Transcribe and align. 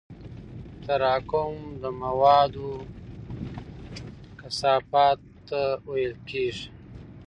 تراکم 0.85 1.55
د 1.81 1.83
موادو 2.01 2.69
کثافت 4.39 5.19
ته 5.47 5.61
ویل 5.89 6.13
کېږي. 6.29 6.67